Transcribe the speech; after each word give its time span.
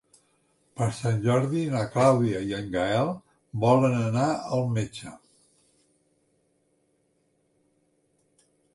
Per 0.79 0.85
Sant 0.99 1.19
Jordi 1.27 1.65
na 1.73 1.81
Clàudia 1.97 2.41
i 2.53 2.55
en 2.61 2.71
Gaël 2.77 3.13
volen 3.65 3.99
anar 3.99 4.25
al 4.33 4.67
metge. 4.81 5.15